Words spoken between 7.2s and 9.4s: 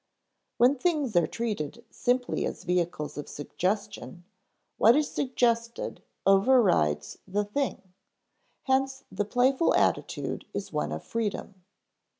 the thing. Hence the